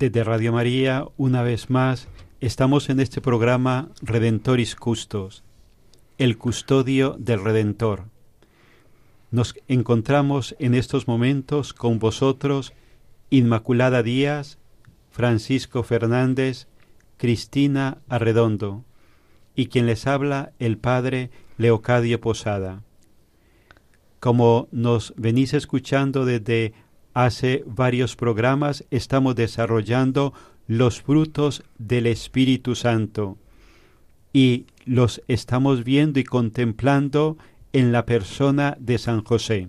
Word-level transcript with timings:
Desde 0.00 0.24
Radio 0.24 0.54
María, 0.54 1.04
una 1.18 1.42
vez 1.42 1.68
más, 1.68 2.08
estamos 2.40 2.88
en 2.88 3.00
este 3.00 3.20
programa 3.20 3.90
Redentoris 4.00 4.74
Custos, 4.74 5.44
el 6.16 6.38
custodio 6.38 7.16
del 7.18 7.44
Redentor. 7.44 8.04
Nos 9.30 9.54
encontramos 9.68 10.56
en 10.58 10.74
estos 10.74 11.06
momentos 11.06 11.74
con 11.74 11.98
vosotros, 11.98 12.72
Inmaculada 13.28 14.02
Díaz, 14.02 14.56
Francisco 15.10 15.82
Fernández, 15.82 16.66
Cristina 17.18 17.98
Arredondo, 18.08 18.86
y 19.54 19.66
quien 19.66 19.84
les 19.84 20.06
habla 20.06 20.52
el 20.58 20.78
Padre 20.78 21.30
Leocadio 21.58 22.22
Posada. 22.22 22.82
Como 24.18 24.66
nos 24.72 25.12
venís 25.18 25.52
escuchando 25.52 26.24
desde 26.24 26.72
hace 27.14 27.64
varios 27.66 28.16
programas, 28.16 28.84
estamos 28.90 29.34
desarrollando 29.34 30.32
los 30.66 31.02
frutos 31.02 31.64
del 31.78 32.06
Espíritu 32.06 32.74
Santo 32.74 33.38
y 34.32 34.66
los 34.84 35.22
estamos 35.26 35.82
viendo 35.84 36.20
y 36.20 36.24
contemplando 36.24 37.36
en 37.72 37.92
la 37.92 38.06
persona 38.06 38.76
de 38.78 38.98
San 38.98 39.24
José. 39.24 39.68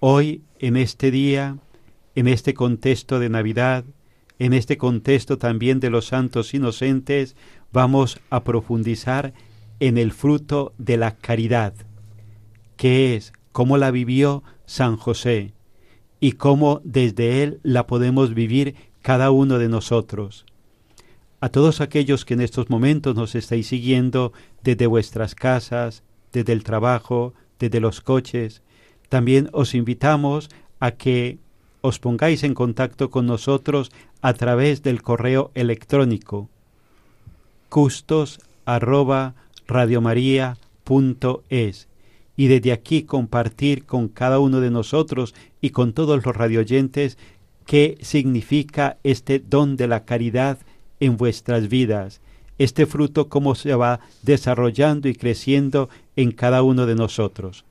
Hoy, 0.00 0.42
en 0.58 0.76
este 0.76 1.10
día, 1.10 1.58
en 2.14 2.26
este 2.26 2.54
contexto 2.54 3.20
de 3.20 3.28
Navidad, 3.28 3.84
en 4.38 4.52
este 4.52 4.76
contexto 4.76 5.38
también 5.38 5.78
de 5.78 5.90
los 5.90 6.06
santos 6.06 6.54
inocentes, 6.54 7.36
vamos 7.72 8.20
a 8.30 8.42
profundizar 8.42 9.32
en 9.78 9.98
el 9.98 10.12
fruto 10.12 10.74
de 10.78 10.96
la 10.96 11.16
caridad, 11.16 11.74
que 12.76 13.14
es 13.14 13.32
cómo 13.52 13.78
la 13.78 13.92
vivió 13.92 14.42
San 14.66 14.96
José 14.96 15.52
y 16.22 16.32
cómo 16.32 16.80
desde 16.84 17.42
él 17.42 17.58
la 17.64 17.88
podemos 17.88 18.32
vivir 18.32 18.76
cada 19.02 19.32
uno 19.32 19.58
de 19.58 19.68
nosotros. 19.68 20.46
A 21.40 21.48
todos 21.48 21.80
aquellos 21.80 22.24
que 22.24 22.34
en 22.34 22.40
estos 22.40 22.70
momentos 22.70 23.16
nos 23.16 23.34
estáis 23.34 23.66
siguiendo 23.66 24.32
desde 24.62 24.86
vuestras 24.86 25.34
casas, 25.34 26.04
desde 26.32 26.52
el 26.52 26.62
trabajo, 26.62 27.34
desde 27.58 27.80
los 27.80 28.00
coches, 28.00 28.62
también 29.08 29.50
os 29.52 29.74
invitamos 29.74 30.48
a 30.78 30.92
que 30.92 31.38
os 31.80 31.98
pongáis 31.98 32.44
en 32.44 32.54
contacto 32.54 33.10
con 33.10 33.26
nosotros 33.26 33.90
a 34.20 34.34
través 34.34 34.84
del 34.84 35.02
correo 35.02 35.50
electrónico 35.54 36.48
custos 37.68 38.38
arroba 38.64 39.34
radiomaria.es 39.66 41.88
y 42.42 42.48
desde 42.48 42.72
aquí 42.72 43.04
compartir 43.04 43.84
con 43.84 44.08
cada 44.08 44.40
uno 44.40 44.60
de 44.60 44.72
nosotros 44.72 45.32
y 45.60 45.70
con 45.70 45.92
todos 45.92 46.26
los 46.26 46.34
radioyentes 46.34 47.16
qué 47.66 47.98
significa 48.00 48.96
este 49.04 49.38
don 49.38 49.76
de 49.76 49.86
la 49.86 50.04
caridad 50.04 50.58
en 50.98 51.16
vuestras 51.16 51.68
vidas, 51.68 52.20
este 52.58 52.86
fruto 52.86 53.28
cómo 53.28 53.54
se 53.54 53.76
va 53.76 54.00
desarrollando 54.22 55.08
y 55.08 55.14
creciendo 55.14 55.88
en 56.16 56.32
cada 56.32 56.64
uno 56.64 56.84
de 56.86 56.96
nosotros. 56.96 57.64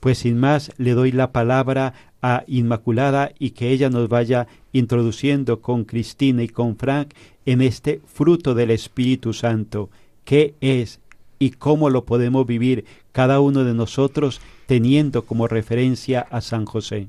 Pues 0.00 0.18
sin 0.18 0.36
más 0.36 0.70
le 0.76 0.90
doy 0.90 1.12
la 1.12 1.32
palabra 1.32 1.94
a 2.20 2.44
Inmaculada 2.46 3.32
y 3.38 3.52
que 3.52 3.70
ella 3.70 3.88
nos 3.88 4.10
vaya 4.10 4.48
introduciendo 4.74 5.62
con 5.62 5.84
Cristina 5.84 6.42
y 6.42 6.48
con 6.48 6.76
Frank 6.76 7.14
en 7.46 7.62
este 7.62 8.02
fruto 8.04 8.54
del 8.54 8.70
Espíritu 8.70 9.32
Santo, 9.32 9.88
qué 10.26 10.52
es 10.60 11.00
y 11.40 11.50
cómo 11.52 11.90
lo 11.90 12.04
podemos 12.04 12.46
vivir 12.46 12.84
cada 13.10 13.40
uno 13.40 13.64
de 13.64 13.74
nosotros 13.74 14.40
teniendo 14.66 15.24
como 15.24 15.48
referencia 15.48 16.20
a 16.20 16.42
San 16.42 16.66
José. 16.66 17.08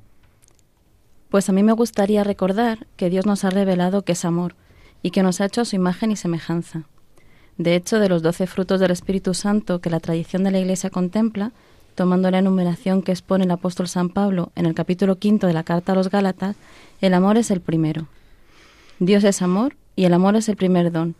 Pues 1.30 1.50
a 1.50 1.52
mí 1.52 1.62
me 1.62 1.74
gustaría 1.74 2.24
recordar 2.24 2.88
que 2.96 3.10
Dios 3.10 3.26
nos 3.26 3.44
ha 3.44 3.50
revelado 3.50 4.02
que 4.02 4.14
es 4.14 4.26
amor 4.26 4.56
y 5.04 5.12
que 5.12 5.22
nos 5.22 5.42
ha 5.42 5.46
hecho 5.46 5.66
su 5.66 5.76
imagen 5.76 6.12
y 6.12 6.16
semejanza. 6.16 6.84
De 7.58 7.76
hecho, 7.76 8.00
de 8.00 8.10
los 8.10 8.22
doce 8.22 8.48
frutos 8.48 8.80
del 8.80 8.92
Espíritu 8.92 9.34
Santo 9.34 9.80
que 9.82 9.90
la 9.90 10.00
tradición 10.00 10.44
de 10.44 10.52
la 10.52 10.60
Iglesia 10.60 10.90
contempla, 10.90 11.52
tomando 11.96 12.32
la 12.32 12.40
enumeración 12.40 13.02
que 13.02 13.12
expone 13.12 13.44
el 13.44 13.52
apóstol 13.52 13.90
San 13.90 14.10
Pablo 14.10 14.52
en 14.56 14.66
el 14.66 14.74
capítulo 14.74 15.18
quinto 15.18 15.46
de 15.46 15.54
la 15.54 15.64
carta 15.64 15.92
a 15.92 15.96
los 15.96 16.10
Gálatas, 16.10 16.56
el 17.02 17.14
amor 17.14 17.38
es 17.38 17.52
el 17.52 17.60
primero. 17.60 18.08
Dios 19.00 19.26
es 19.26 19.42
amor 19.42 19.76
y 19.98 20.06
el 20.06 20.14
amor 20.14 20.38
es 20.38 20.48
el 20.48 20.56
primer 20.56 20.92
don. 20.92 21.16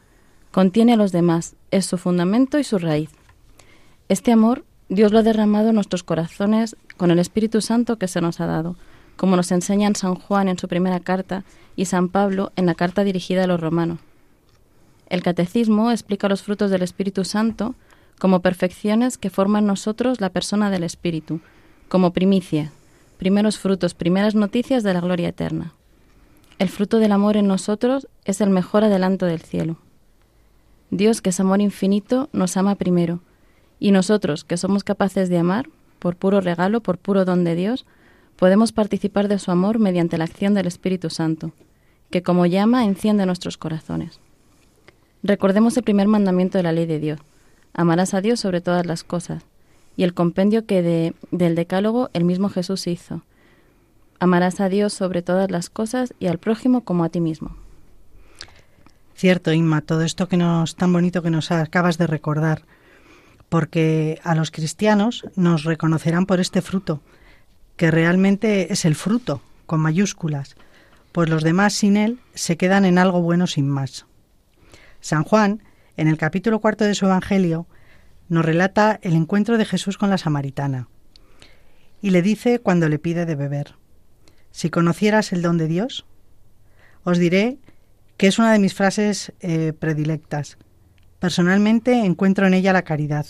Contiene 0.52 0.94
a 0.94 0.98
los 0.98 1.12
demás, 1.12 1.56
es 1.72 1.86
su 1.86 1.98
fundamento 1.98 2.60
y 2.60 2.64
su 2.64 2.78
raíz. 2.78 3.10
Este 4.10 4.32
amor 4.32 4.66
Dios 4.90 5.14
lo 5.14 5.20
ha 5.20 5.24
derramado 5.24 5.70
en 5.70 5.76
nuestros 5.76 6.04
corazones 6.04 6.76
con 6.98 7.12
el 7.12 7.20
Espíritu 7.20 7.62
Santo 7.62 7.98
que 7.98 8.10
se 8.10 8.20
nos 8.20 8.42
ha 8.42 8.46
dado, 8.46 8.76
como 9.16 9.38
nos 9.38 9.54
enseñan 9.54 9.96
San 9.96 10.16
Juan 10.16 10.50
en 10.50 10.60
su 10.60 10.68
primera 10.68 11.00
carta 11.00 11.46
y 11.78 11.86
San 11.86 12.10
Pablo 12.10 12.52
en 12.58 12.66
la 12.66 12.76
carta 12.76 13.06
dirigida 13.06 13.46
a 13.46 13.48
los 13.48 13.62
romanos. 13.62 14.00
El 15.08 15.24
catecismo 15.24 15.92
explica 15.92 16.28
los 16.28 16.42
frutos 16.44 16.72
del 16.72 16.82
Espíritu 16.82 17.24
Santo 17.24 17.76
como 18.20 18.42
perfecciones 18.42 19.18
que 19.18 19.30
forman 19.30 19.66
nosotros 19.66 20.20
la 20.20 20.30
persona 20.30 20.70
del 20.70 20.84
Espíritu, 20.84 21.40
como 21.88 22.12
primicia, 22.12 22.74
primeros 23.18 23.60
frutos, 23.60 23.94
primeras 23.94 24.36
noticias 24.36 24.84
de 24.84 24.94
la 24.94 25.00
gloria 25.00 25.30
eterna. 25.30 25.74
El 26.60 26.68
fruto 26.68 27.00
del 27.00 27.14
amor 27.14 27.38
en 27.38 27.48
nosotros 27.48 28.10
es 28.26 28.42
el 28.42 28.50
mejor 28.50 28.84
adelanto 28.84 29.26
del 29.26 29.42
cielo. 29.42 29.78
Dios, 30.92 31.22
que 31.22 31.30
es 31.30 31.40
amor 31.40 31.62
infinito, 31.62 32.30
nos 32.34 32.58
ama 32.58 32.76
primero, 32.76 33.22
y 33.80 33.92
nosotros, 33.92 34.44
que 34.44 34.58
somos 34.58 34.84
capaces 34.84 35.30
de 35.30 35.38
amar, 35.38 35.70
por 36.00 36.18
puro 36.18 36.42
regalo, 36.42 36.82
por 36.82 36.98
puro 36.98 37.24
don 37.24 37.46
de 37.46 37.56
Dios, 37.56 37.86
podemos 38.36 38.74
participar 38.74 39.30
de 39.30 39.40
su 39.40 39.52
amor 39.52 39.80
mediante 39.80 40.18
la 40.18 40.26
acción 40.26 40.54
del 40.54 40.68
Espíritu 40.68 41.10
Santo, 41.10 41.54
que 42.10 42.24
como 42.24 42.46
llama 42.46 42.84
enciende 42.84 43.26
nuestros 43.26 43.58
corazones. 43.58 44.20
Recordemos 45.24 45.78
el 45.78 45.84
primer 45.84 46.10
mandamiento 46.10 46.58
de 46.58 46.64
la 46.64 46.74
ley 46.74 46.88
de 46.88 47.00
Dios, 47.00 47.22
amarás 47.74 48.14
a 48.14 48.20
Dios 48.20 48.42
sobre 48.42 48.60
todas 48.60 48.86
las 48.86 49.06
cosas, 49.06 49.46
y 49.96 50.04
el 50.04 50.14
compendio 50.14 50.66
que 50.66 50.82
de, 50.82 51.14
del 51.32 51.56
Decálogo 51.56 52.10
el 52.12 52.26
mismo 52.26 52.50
Jesús 52.50 52.88
hizo. 52.88 53.22
Amarás 54.20 54.60
a 54.60 54.68
Dios 54.68 54.92
sobre 54.92 55.22
todas 55.22 55.50
las 55.52 55.70
cosas 55.70 56.14
y 56.20 56.28
al 56.28 56.38
prójimo 56.38 56.82
como 56.82 57.06
a 57.06 57.10
ti 57.10 57.22
mismo. 57.22 57.61
Cierto, 59.22 59.54
Inma, 59.54 59.82
todo 59.82 60.02
esto 60.02 60.28
que 60.28 60.36
nos 60.36 60.76
tan 60.76 60.92
bonito 60.92 61.22
que 61.22 61.30
nos 61.30 61.52
acabas 61.52 62.00
de 62.00 62.08
recordar, 62.08 62.64
porque 63.50 64.20
a 64.24 64.34
los 64.34 64.50
cristianos 64.50 65.28
nos 65.36 65.64
reconocerán 65.64 66.26
por 66.26 66.40
este 66.40 66.64
fruto, 66.64 67.04
que 67.78 67.92
realmente 67.92 68.74
es 68.74 68.84
el 68.84 68.96
fruto, 68.96 69.44
con 69.68 69.80
mayúsculas, 69.80 70.56
pues 71.12 71.30
los 71.30 71.44
demás 71.44 71.74
sin 71.74 71.98
él 71.98 72.20
se 72.34 72.58
quedan 72.58 72.84
en 72.84 72.98
algo 72.98 73.22
bueno 73.22 73.46
sin 73.46 73.70
más. 73.70 74.08
San 75.02 75.24
Juan, 75.24 75.62
en 75.98 76.08
el 76.08 76.18
capítulo 76.18 76.58
cuarto 76.58 76.84
de 76.84 76.96
su 76.96 77.06
Evangelio, 77.06 77.68
nos 78.28 78.44
relata 78.44 79.00
el 79.04 79.14
encuentro 79.14 79.60
de 79.60 79.66
Jesús 79.66 80.00
con 80.00 80.10
la 80.10 80.18
samaritana 80.18 80.88
y 82.02 82.10
le 82.10 82.24
dice 82.24 82.58
cuando 82.58 82.90
le 82.90 82.98
pide 82.98 83.28
de 83.28 83.36
beber, 83.36 83.76
si 84.50 84.72
conocieras 84.72 85.32
el 85.32 85.44
don 85.44 85.60
de 85.60 85.68
Dios, 85.68 86.08
os 87.04 87.20
diré 87.20 87.60
que 88.22 88.28
es 88.28 88.38
una 88.38 88.54
de 88.54 88.60
mis 88.60 88.76
frases 88.76 89.34
eh, 89.40 89.74
predilectas. 89.74 90.60
Personalmente 91.18 92.06
encuentro 92.06 92.46
en 92.46 92.54
ella 92.54 92.72
la 92.72 92.84
caridad. 92.84 93.26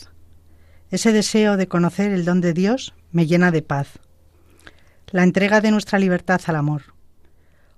Ese 0.90 1.14
deseo 1.14 1.56
de 1.56 1.70
conocer 1.70 2.12
el 2.12 2.26
don 2.26 2.42
de 2.42 2.52
Dios 2.52 2.94
me 3.14 3.26
llena 3.26 3.52
de 3.52 3.62
paz. 3.62 4.00
La 5.12 5.24
entrega 5.24 5.62
de 5.62 5.72
nuestra 5.72 5.98
libertad 5.98 6.42
al 6.46 6.58
amor. 6.58 6.94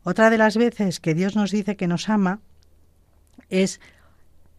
Otra 0.02 0.32
de 0.32 0.40
las 0.40 0.58
veces 0.58 1.00
que 1.00 1.14
Dios 1.14 1.36
nos 1.36 1.52
dice 1.52 1.76
que 1.76 1.86
nos 1.86 2.10
ama 2.10 2.40
es 3.52 3.80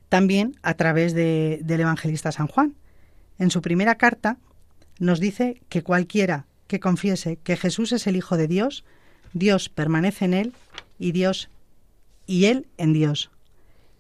también 0.09 0.55
a 0.63 0.75
través 0.75 1.13
de, 1.13 1.59
del 1.65 1.81
evangelista 1.81 2.31
San 2.31 2.47
Juan. 2.47 2.77
En 3.41 3.51
su 3.51 3.63
primera 3.63 3.97
carta 3.97 4.37
nos 5.01 5.19
dice 5.19 5.61
que 5.69 5.83
cualquiera 5.83 6.47
que 6.69 6.79
confiese 6.79 7.35
que 7.35 7.57
Jesús 7.57 7.91
es 7.91 8.07
el 8.07 8.15
Hijo 8.15 8.37
de 8.37 8.47
Dios, 8.47 8.85
Dios 9.33 9.69
permanece 9.69 10.27
en 10.27 10.35
él 10.35 10.53
y 11.01 11.11
Dios 11.11 11.51
y 12.27 12.47
Él 12.47 12.67
en 12.77 12.93
Dios. 12.93 13.31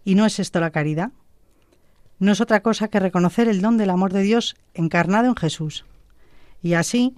¿Y 0.05 0.15
no 0.15 0.27
es 0.27 0.39
esto 0.39 0.61
la 0.61 0.71
caridad? 0.71 1.13
No 2.19 2.33
es 2.33 2.41
otra 2.41 2.63
cosa 2.63 2.89
que 2.89 3.01
reconocer 3.01 3.49
el 3.49 3.61
don 3.61 3.77
del 3.77 3.91
amor 3.91 4.13
de 4.13 4.23
Dios 4.23 4.57
encarnado 4.73 5.27
en 5.27 5.37
Jesús. 5.37 5.85
Y 6.63 6.75
así 6.75 7.15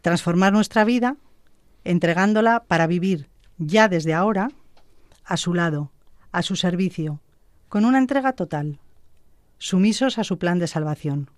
transformar 0.00 0.52
nuestra 0.52 0.84
vida 0.84 1.16
entregándola 1.84 2.64
para 2.66 2.86
vivir 2.86 3.28
ya 3.58 3.88
desde 3.88 4.14
ahora 4.14 4.48
a 5.24 5.36
su 5.36 5.54
lado, 5.54 5.92
a 6.32 6.42
su 6.42 6.56
servicio, 6.56 7.20
con 7.68 7.84
una 7.84 7.98
entrega 7.98 8.32
total, 8.32 8.80
sumisos 9.58 10.18
a 10.18 10.24
su 10.24 10.38
plan 10.38 10.58
de 10.58 10.66
salvación. 10.66 11.30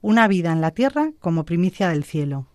Una 0.00 0.26
vida 0.26 0.52
en 0.52 0.60
la 0.60 0.72
tierra 0.72 1.12
como 1.20 1.44
primicia 1.44 1.88
del 1.88 2.04
cielo. 2.04 2.48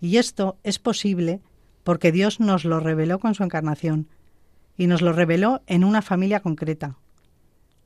Y 0.00 0.18
esto 0.18 0.58
es 0.62 0.78
posible 0.78 1.40
porque 1.82 2.12
Dios 2.12 2.40
nos 2.40 2.64
lo 2.64 2.80
reveló 2.80 3.18
con 3.18 3.34
su 3.34 3.42
encarnación 3.42 4.08
y 4.76 4.86
nos 4.86 5.02
lo 5.02 5.12
reveló 5.12 5.62
en 5.66 5.84
una 5.84 6.02
familia 6.02 6.40
concreta, 6.40 6.96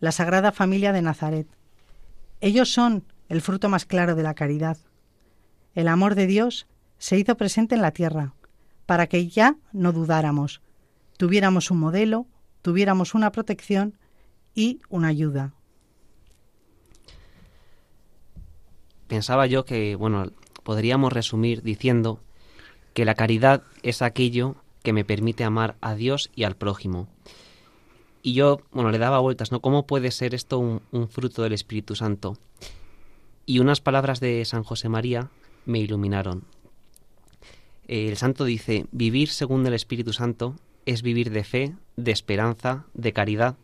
la 0.01 0.13
Sagrada 0.13 0.53
Familia 0.53 0.93
de 0.93 1.03
Nazaret. 1.03 1.47
Ellos 2.41 2.73
son 2.73 3.05
el 3.29 3.41
fruto 3.41 3.69
más 3.69 3.85
claro 3.85 4.15
de 4.15 4.23
la 4.23 4.35
caridad. 4.35 4.79
El 5.75 5.89
amor 5.89 6.15
de 6.15 6.27
Dios 6.27 6.67
se 6.99 7.19
hizo 7.19 7.37
presente 7.37 7.75
en 7.75 7.83
la 7.83 7.93
tierra, 7.93 8.35
para 8.87 9.07
que 9.07 9.29
ya 9.29 9.57
no 9.73 9.93
dudáramos, 9.93 10.63
tuviéramos 11.17 11.71
un 11.71 11.79
modelo, 11.79 12.27
tuviéramos 12.63 13.15
una 13.15 13.33
protección 13.33 13.99
y 14.55 14.81
una 14.89 15.09
ayuda. 15.09 15.53
Pensaba 19.09 19.47
yo 19.47 19.65
que, 19.65 19.95
bueno, 19.95 20.33
podríamos 20.65 21.13
resumir 21.13 21.63
diciendo 21.63 22.21
que 22.95 23.05
la 23.05 23.15
caridad 23.15 23.63
es 23.83 24.03
aquello 24.03 24.57
que 24.83 24.93
me 24.93 25.05
permite 25.05 25.45
amar 25.45 25.77
a 25.81 25.95
Dios 25.95 26.31
y 26.35 26.45
al 26.45 26.57
prójimo. 26.57 27.09
Y 28.23 28.35
yo, 28.35 28.61
bueno, 28.73 28.91
le 28.91 28.99
daba 28.99 29.21
vueltas, 29.21 29.53
¿no? 29.53 29.61
¿Cómo 29.61 29.87
puede 29.87 30.11
ser 30.11 30.35
esto 30.35 30.59
un, 30.59 31.09
fruto 31.09 31.43
del 31.43 31.53
Espíritu 31.53 31.95
Santo? 31.95 32.37
Y 33.47 33.61
unas 33.61 33.81
palabras 33.81 34.21
de 34.21 34.45
San 34.45 34.65
José 34.65 34.89
María 34.89 35.31
me 35.65 35.79
iluminaron. 35.79 36.45
El 37.87 38.17
santo 38.17 38.45
dice, 38.45 38.87
vivir 38.93 39.31
según 39.31 39.67
el 39.67 39.73
Espíritu 39.73 40.13
Santo 40.13 40.57
es 40.85 41.03
vivir 41.03 41.31
de 41.31 41.45
fe, 41.45 41.75
de 41.97 42.13
esperanza, 42.13 42.85
de 42.93 43.13
caridad, 43.13 43.57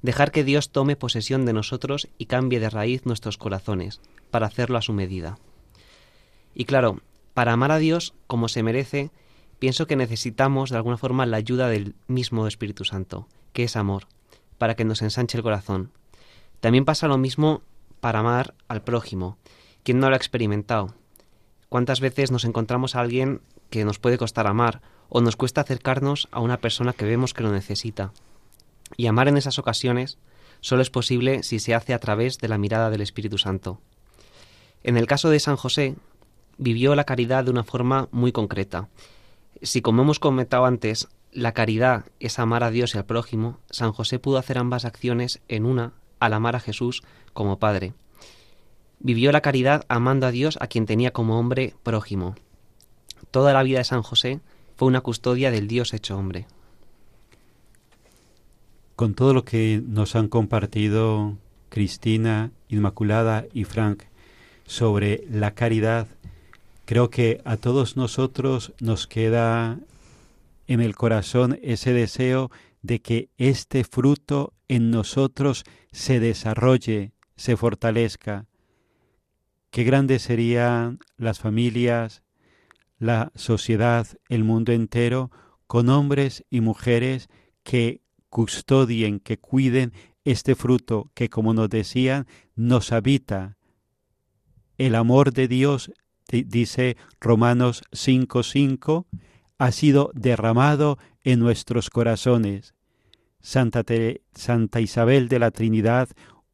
dejar 0.00 0.32
que 0.32 0.44
Dios 0.44 0.70
tome 0.70 0.96
posesión 0.96 1.44
de 1.44 1.52
nosotros 1.52 2.08
y 2.18 2.26
cambie 2.26 2.60
de 2.60 2.70
raíz 2.70 3.04
nuestros 3.04 3.36
corazones, 3.36 4.00
para 4.30 4.46
hacerlo 4.46 4.78
a 4.78 4.82
su 4.82 4.92
medida. 4.92 5.38
Y 6.54 6.64
claro, 6.64 7.00
para 7.34 7.52
amar 7.52 7.72
a 7.72 7.78
Dios 7.78 8.14
como 8.26 8.48
se 8.48 8.62
merece, 8.62 9.10
pienso 9.62 9.86
que 9.86 9.94
necesitamos 9.94 10.70
de 10.70 10.76
alguna 10.76 10.96
forma 10.96 11.24
la 11.24 11.36
ayuda 11.36 11.68
del 11.68 11.94
mismo 12.08 12.48
Espíritu 12.48 12.84
Santo, 12.84 13.28
que 13.52 13.62
es 13.62 13.76
amor, 13.76 14.08
para 14.58 14.74
que 14.74 14.84
nos 14.84 15.02
ensanche 15.02 15.38
el 15.38 15.44
corazón. 15.44 15.92
También 16.58 16.84
pasa 16.84 17.06
lo 17.06 17.16
mismo 17.16 17.62
para 18.00 18.18
amar 18.18 18.54
al 18.66 18.82
prójimo. 18.82 19.38
¿Quién 19.84 20.00
no 20.00 20.08
lo 20.08 20.14
ha 20.14 20.16
experimentado? 20.16 20.96
¿Cuántas 21.68 22.00
veces 22.00 22.32
nos 22.32 22.44
encontramos 22.44 22.96
a 22.96 23.00
alguien 23.02 23.40
que 23.70 23.84
nos 23.84 24.00
puede 24.00 24.18
costar 24.18 24.48
amar 24.48 24.82
o 25.08 25.20
nos 25.20 25.36
cuesta 25.36 25.60
acercarnos 25.60 26.26
a 26.32 26.40
una 26.40 26.56
persona 26.56 26.92
que 26.92 27.04
vemos 27.04 27.32
que 27.32 27.44
lo 27.44 27.52
necesita? 27.52 28.12
Y 28.96 29.06
amar 29.06 29.28
en 29.28 29.36
esas 29.36 29.60
ocasiones 29.60 30.18
solo 30.60 30.82
es 30.82 30.90
posible 30.90 31.44
si 31.44 31.60
se 31.60 31.76
hace 31.76 31.94
a 31.94 32.00
través 32.00 32.38
de 32.38 32.48
la 32.48 32.58
mirada 32.58 32.90
del 32.90 33.02
Espíritu 33.02 33.38
Santo. 33.38 33.80
En 34.82 34.96
el 34.96 35.06
caso 35.06 35.30
de 35.30 35.38
San 35.38 35.54
José, 35.54 35.94
vivió 36.58 36.96
la 36.96 37.04
caridad 37.04 37.44
de 37.44 37.52
una 37.52 37.62
forma 37.62 38.08
muy 38.10 38.32
concreta. 38.32 38.88
Si, 39.62 39.80
como 39.80 40.02
hemos 40.02 40.18
comentado 40.18 40.64
antes, 40.64 41.08
la 41.30 41.52
caridad 41.52 42.06
es 42.18 42.40
amar 42.40 42.64
a 42.64 42.70
Dios 42.70 42.94
y 42.94 42.98
al 42.98 43.06
prójimo, 43.06 43.60
San 43.70 43.92
José 43.92 44.18
pudo 44.18 44.38
hacer 44.38 44.58
ambas 44.58 44.84
acciones 44.84 45.40
en 45.48 45.64
una 45.66 45.92
al 46.18 46.32
amar 46.34 46.56
a 46.56 46.60
Jesús 46.60 47.02
como 47.32 47.58
Padre. 47.58 47.94
Vivió 48.98 49.30
la 49.32 49.40
caridad 49.40 49.84
amando 49.88 50.26
a 50.26 50.32
Dios 50.32 50.58
a 50.60 50.66
quien 50.66 50.86
tenía 50.86 51.12
como 51.12 51.38
hombre 51.38 51.74
prójimo. 51.84 52.34
Toda 53.30 53.52
la 53.52 53.62
vida 53.62 53.78
de 53.78 53.84
San 53.84 54.02
José 54.02 54.40
fue 54.76 54.88
una 54.88 55.00
custodia 55.00 55.50
del 55.50 55.68
Dios 55.68 55.94
hecho 55.94 56.18
hombre. 56.18 56.46
Con 58.96 59.14
todo 59.14 59.32
lo 59.32 59.44
que 59.44 59.80
nos 59.84 60.16
han 60.16 60.28
compartido 60.28 61.36
Cristina, 61.68 62.50
Inmaculada 62.68 63.46
y 63.52 63.64
Frank 63.64 64.02
sobre 64.66 65.24
la 65.30 65.54
caridad, 65.54 66.08
Creo 66.84 67.10
que 67.10 67.40
a 67.44 67.56
todos 67.56 67.96
nosotros 67.96 68.72
nos 68.80 69.06
queda 69.06 69.78
en 70.66 70.80
el 70.80 70.96
corazón 70.96 71.58
ese 71.62 71.92
deseo 71.92 72.50
de 72.82 73.00
que 73.00 73.30
este 73.38 73.84
fruto 73.84 74.54
en 74.68 74.90
nosotros 74.90 75.64
se 75.92 76.18
desarrolle, 76.18 77.12
se 77.36 77.56
fortalezca. 77.56 78.46
Qué 79.70 79.84
grandes 79.84 80.22
serían 80.22 80.98
las 81.16 81.38
familias, 81.38 82.22
la 82.98 83.32
sociedad, 83.34 84.06
el 84.28 84.44
mundo 84.44 84.72
entero, 84.72 85.30
con 85.66 85.88
hombres 85.88 86.44
y 86.50 86.60
mujeres 86.60 87.28
que 87.62 88.02
custodien, 88.28 89.20
que 89.20 89.38
cuiden 89.38 89.92
este 90.24 90.54
fruto 90.54 91.10
que, 91.14 91.28
como 91.28 91.54
nos 91.54 91.68
decían, 91.70 92.26
nos 92.54 92.92
habita. 92.92 93.56
El 94.78 94.94
amor 94.94 95.32
de 95.32 95.48
Dios 95.48 95.92
dice 96.32 96.96
Romanos 97.20 97.82
5:5, 97.92 99.06
ha 99.58 99.72
sido 99.72 100.10
derramado 100.14 100.98
en 101.22 101.38
nuestros 101.38 101.90
corazones. 101.90 102.74
Santa, 103.40 103.84
Santa 104.34 104.80
Isabel 104.80 105.28
de 105.28 105.38
la 105.38 105.50
Trinidad, 105.50 106.08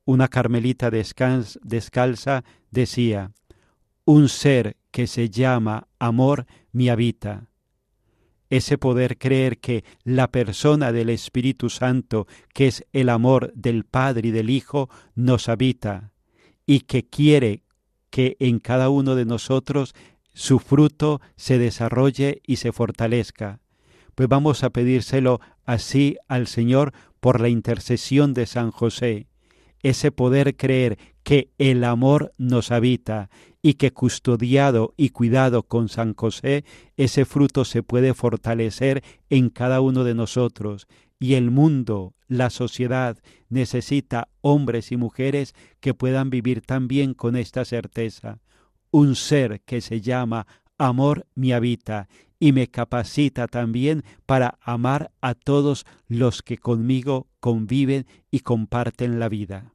una 0.04 0.28
carmelita 0.28 0.90
descalza, 0.90 2.44
decía, 2.70 3.32
un 4.04 4.28
ser 4.28 4.76
que 4.90 5.06
se 5.06 5.28
llama 5.28 5.87
amor 5.99 6.47
me 6.73 6.90
habita. 6.90 7.50
Ese 8.50 8.78
poder 8.78 9.18
creer 9.18 9.58
que 9.58 9.85
la 10.04 10.30
persona 10.30 10.92
del 10.92 11.11
Espíritu 11.11 11.68
Santo, 11.68 12.26
que 12.54 12.68
es 12.68 12.87
el 12.92 13.11
amor 13.11 13.52
del 13.54 13.85
Padre 13.85 14.28
y 14.28 14.30
del 14.30 14.49
Hijo, 14.49 14.88
nos 15.14 15.50
habita 15.50 16.12
y 16.64 16.80
que 16.80 17.06
quiere 17.06 17.64
que 18.10 18.36
en 18.40 18.58
cada 18.58 18.88
uno 18.88 19.14
de 19.14 19.24
nosotros 19.24 19.94
su 20.32 20.58
fruto 20.58 21.20
se 21.36 21.58
desarrolle 21.58 22.42
y 22.46 22.56
se 22.56 22.72
fortalezca. 22.72 23.60
Pues 24.14 24.28
vamos 24.28 24.64
a 24.64 24.70
pedírselo 24.70 25.40
así 25.64 26.16
al 26.28 26.46
Señor 26.46 26.92
por 27.20 27.40
la 27.40 27.48
intercesión 27.48 28.34
de 28.34 28.46
San 28.46 28.70
José, 28.70 29.26
ese 29.82 30.10
poder 30.10 30.56
creer 30.56 30.98
que 31.22 31.50
el 31.58 31.84
amor 31.84 32.32
nos 32.38 32.70
habita 32.70 33.30
y 33.62 33.74
que 33.74 33.92
custodiado 33.92 34.94
y 34.96 35.10
cuidado 35.10 35.62
con 35.62 35.88
San 35.88 36.14
José, 36.14 36.64
ese 36.96 37.24
fruto 37.24 37.64
se 37.64 37.82
puede 37.82 38.14
fortalecer 38.14 39.02
en 39.28 39.50
cada 39.50 39.80
uno 39.80 40.04
de 40.04 40.14
nosotros 40.14 40.86
y 41.18 41.34
el 41.34 41.50
mundo, 41.50 42.14
la 42.28 42.50
sociedad, 42.50 43.18
necesita 43.49 44.28
hombres 44.40 44.92
y 44.92 44.97
mujeres 44.97 45.54
que 45.80 45.94
puedan 45.94 46.30
vivir 46.30 46.61
también 46.61 47.14
con 47.14 47.37
esta 47.37 47.64
certeza. 47.64 48.38
Un 48.90 49.16
ser 49.16 49.61
que 49.62 49.80
se 49.80 50.00
llama 50.00 50.47
amor 50.78 51.26
me 51.35 51.54
habita 51.54 52.08
y 52.38 52.52
me 52.52 52.68
capacita 52.68 53.49
también 53.49 54.04
para 54.26 54.58
amar 54.61 55.11
a 55.20 55.35
todos 55.35 55.87
los 56.06 56.42
que 56.42 56.58
conmigo 56.58 57.26
conviven 57.40 58.06
y 58.30 58.40
comparten 58.40 59.18
la 59.18 59.28
vida. 59.28 59.75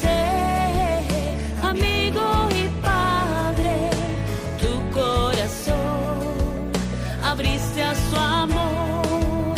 y 2.13 2.67
padre, 2.81 3.89
tu 4.59 4.73
corazón 4.91 6.71
abriste 7.23 7.83
a 7.83 7.95
su 7.95 8.15
amor. 8.15 9.55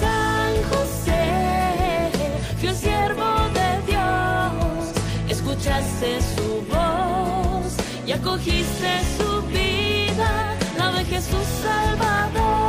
San 0.00 0.52
José, 0.70 2.10
fiel 2.58 2.74
siervo 2.74 3.24
de 3.54 3.92
Dios, 3.92 4.92
escuchaste 5.28 6.18
su 6.34 6.64
voz 6.74 7.76
y 8.06 8.12
acogiste 8.12 9.00
su 9.16 9.42
vida, 9.42 10.54
la 10.76 10.92
de 10.92 11.04
Jesús 11.04 11.46
Salvador. 11.62 12.66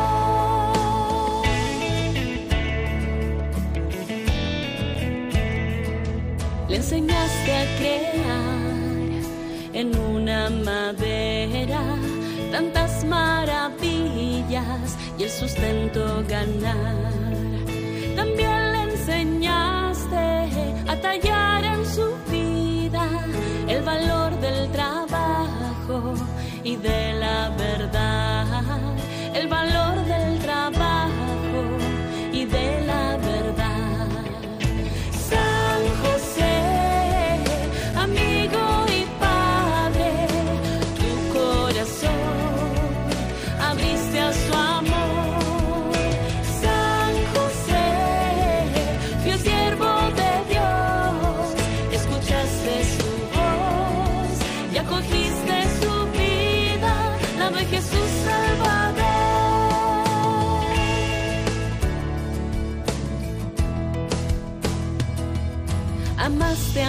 Le 6.69 6.75
enseñaste 6.75 7.55
a 7.55 7.77
crear 7.77 8.66
en 9.77 9.95
una 9.95 10.49
madera 10.49 11.81
tantas 12.51 13.03
maravillas 13.05 14.97
y 15.19 15.23
el 15.23 15.29
sustento 15.29 16.23
ganar. 16.27 17.16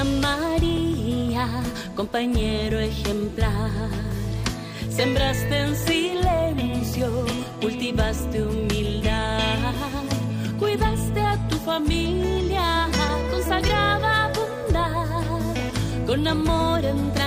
María, 0.05 1.49
compañero 1.95 2.78
ejemplar. 2.78 3.71
Sembraste 4.90 5.57
en 5.57 5.76
silencio, 5.76 7.26
cultivaste 7.61 8.43
humildad. 8.43 9.38
Cuidaste 10.59 11.21
a 11.21 11.49
tu 11.49 11.57
familia 11.59 12.88
con 13.31 13.43
sagrada 13.43 14.33
bondad, 14.35 16.07
con 16.07 16.26
amor 16.26 16.85
entrañable, 16.85 17.17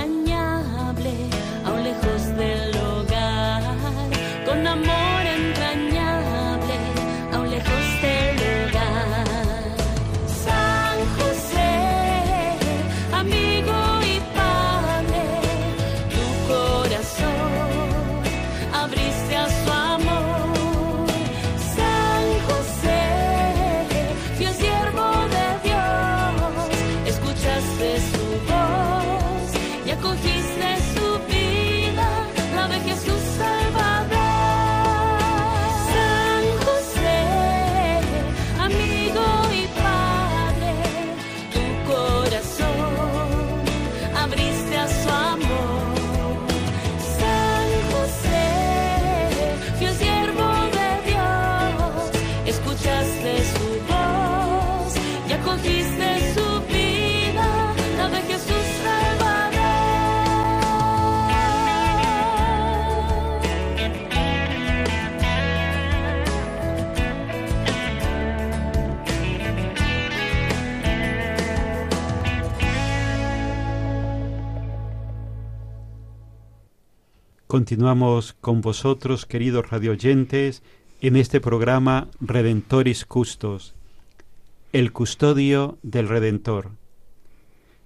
Continuamos 77.52 78.32
con 78.40 78.62
vosotros, 78.62 79.26
queridos 79.26 79.68
radioyentes, 79.68 80.62
en 81.02 81.16
este 81.16 81.38
programa 81.38 82.08
Redentoris 82.18 83.04
Custos, 83.04 83.74
el 84.72 84.90
custodio 84.92 85.76
del 85.82 86.08
Redentor. 86.08 86.70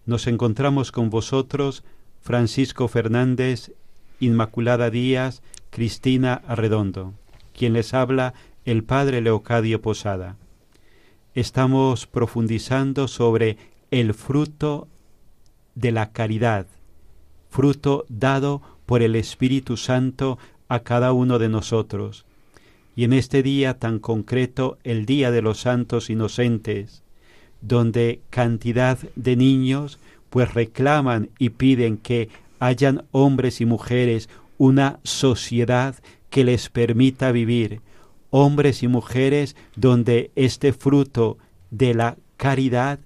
Nos 0.04 0.28
encontramos 0.28 0.92
con 0.92 1.10
vosotros 1.10 1.82
Francisco 2.20 2.86
Fernández, 2.86 3.72
Inmaculada 4.20 4.88
Díaz, 4.88 5.42
Cristina 5.70 6.42
Arredondo, 6.46 7.14
quien 7.52 7.72
les 7.72 7.92
habla 7.92 8.34
el 8.64 8.84
Padre 8.84 9.20
Leocadio 9.20 9.82
Posada. 9.82 10.36
Estamos 11.34 12.06
profundizando 12.06 13.08
sobre 13.08 13.58
el 13.90 14.14
fruto 14.14 14.86
de 15.74 15.90
la 15.90 16.12
caridad, 16.12 16.68
fruto 17.50 18.06
dado 18.08 18.60
por 18.60 18.75
el 19.02 19.16
Espíritu 19.16 19.76
Santo 19.76 20.38
a 20.68 20.80
cada 20.80 21.12
uno 21.12 21.38
de 21.38 21.48
nosotros. 21.48 22.24
Y 22.94 23.04
en 23.04 23.12
este 23.12 23.42
día 23.42 23.74
tan 23.78 23.98
concreto, 23.98 24.78
el 24.84 25.04
Día 25.04 25.30
de 25.30 25.42
los 25.42 25.60
Santos 25.60 26.08
Inocentes, 26.08 27.02
donde 27.60 28.20
cantidad 28.30 28.98
de 29.16 29.36
niños 29.36 29.98
pues 30.30 30.54
reclaman 30.54 31.30
y 31.38 31.50
piden 31.50 31.98
que 31.98 32.28
hayan 32.58 33.04
hombres 33.12 33.60
y 33.60 33.66
mujeres 33.66 34.28
una 34.58 34.98
sociedad 35.02 35.94
que 36.30 36.44
les 36.44 36.68
permita 36.68 37.32
vivir, 37.32 37.80
hombres 38.30 38.82
y 38.82 38.88
mujeres 38.88 39.56
donde 39.76 40.30
este 40.34 40.72
fruto 40.72 41.38
de 41.70 41.94
la 41.94 42.16
caridad 42.36 42.98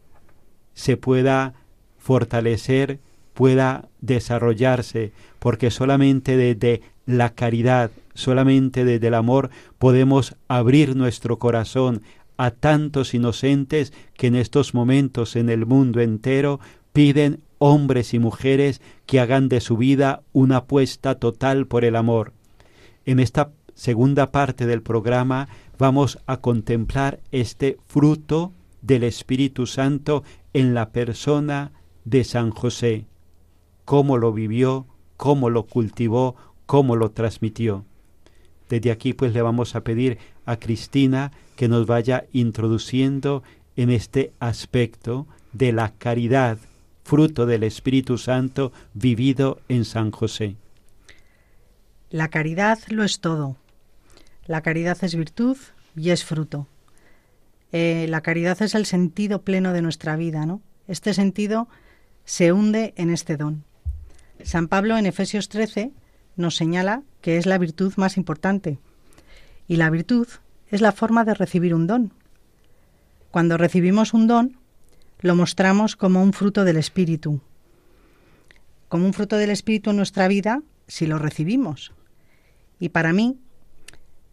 se 0.74 0.96
pueda 0.96 1.54
fortalecer 1.98 2.98
pueda 3.40 3.88
desarrollarse, 4.02 5.12
porque 5.38 5.70
solamente 5.70 6.36
desde 6.36 6.82
la 7.06 7.30
caridad, 7.30 7.90
solamente 8.12 8.84
desde 8.84 9.06
el 9.06 9.14
amor 9.14 9.48
podemos 9.78 10.36
abrir 10.46 10.94
nuestro 10.94 11.38
corazón 11.38 12.02
a 12.36 12.50
tantos 12.50 13.14
inocentes 13.14 13.94
que 14.12 14.26
en 14.26 14.34
estos 14.34 14.74
momentos 14.74 15.36
en 15.36 15.48
el 15.48 15.64
mundo 15.64 16.02
entero 16.02 16.60
piden 16.92 17.40
hombres 17.56 18.12
y 18.12 18.18
mujeres 18.18 18.82
que 19.06 19.20
hagan 19.20 19.48
de 19.48 19.62
su 19.62 19.78
vida 19.78 20.20
una 20.34 20.58
apuesta 20.58 21.14
total 21.14 21.66
por 21.66 21.86
el 21.86 21.96
amor. 21.96 22.34
En 23.06 23.20
esta 23.20 23.52
segunda 23.72 24.32
parte 24.32 24.66
del 24.66 24.82
programa 24.82 25.48
vamos 25.78 26.18
a 26.26 26.42
contemplar 26.42 27.20
este 27.32 27.78
fruto 27.86 28.52
del 28.82 29.02
Espíritu 29.02 29.66
Santo 29.66 30.24
en 30.52 30.74
la 30.74 30.90
persona 30.90 31.72
de 32.04 32.24
San 32.24 32.50
José, 32.50 33.06
cómo 33.90 34.18
lo 34.18 34.32
vivió, 34.32 34.86
cómo 35.16 35.50
lo 35.50 35.66
cultivó, 35.66 36.36
cómo 36.66 36.94
lo 36.94 37.10
transmitió. 37.10 37.84
Desde 38.68 38.92
aquí 38.92 39.14
pues 39.14 39.34
le 39.34 39.42
vamos 39.42 39.74
a 39.74 39.80
pedir 39.80 40.16
a 40.46 40.58
Cristina 40.58 41.32
que 41.56 41.66
nos 41.66 41.88
vaya 41.88 42.24
introduciendo 42.32 43.42
en 43.74 43.90
este 43.90 44.32
aspecto 44.38 45.26
de 45.52 45.72
la 45.72 45.92
caridad, 45.92 46.58
fruto 47.02 47.46
del 47.46 47.64
Espíritu 47.64 48.16
Santo 48.16 48.70
vivido 48.94 49.58
en 49.68 49.84
San 49.84 50.12
José. 50.12 50.54
La 52.10 52.28
caridad 52.28 52.78
lo 52.90 53.02
es 53.02 53.18
todo. 53.18 53.56
La 54.46 54.60
caridad 54.60 54.98
es 55.02 55.16
virtud 55.16 55.56
y 55.96 56.10
es 56.10 56.24
fruto. 56.24 56.68
Eh, 57.72 58.06
la 58.08 58.20
caridad 58.20 58.62
es 58.62 58.76
el 58.76 58.86
sentido 58.86 59.42
pleno 59.42 59.72
de 59.72 59.82
nuestra 59.82 60.14
vida, 60.14 60.46
¿no? 60.46 60.62
Este 60.86 61.12
sentido 61.12 61.66
se 62.24 62.52
hunde 62.52 62.94
en 62.96 63.10
este 63.10 63.36
don. 63.36 63.64
San 64.44 64.68
Pablo 64.68 64.96
en 64.96 65.06
Efesios 65.06 65.48
13 65.48 65.92
nos 66.36 66.56
señala 66.56 67.02
que 67.20 67.36
es 67.36 67.46
la 67.46 67.58
virtud 67.58 67.92
más 67.96 68.16
importante. 68.16 68.78
Y 69.68 69.76
la 69.76 69.90
virtud 69.90 70.26
es 70.70 70.80
la 70.80 70.92
forma 70.92 71.24
de 71.24 71.34
recibir 71.34 71.74
un 71.74 71.86
don. 71.86 72.12
Cuando 73.30 73.56
recibimos 73.56 74.14
un 74.14 74.26
don, 74.26 74.56
lo 75.20 75.36
mostramos 75.36 75.96
como 75.96 76.22
un 76.22 76.32
fruto 76.32 76.64
del 76.64 76.76
Espíritu. 76.76 77.40
Como 78.88 79.06
un 79.06 79.12
fruto 79.12 79.36
del 79.36 79.50
Espíritu 79.50 79.90
en 79.90 79.96
nuestra 79.96 80.28
vida 80.28 80.62
si 80.86 81.06
lo 81.06 81.18
recibimos. 81.18 81.92
Y 82.80 82.88
para 82.88 83.12
mí, 83.12 83.38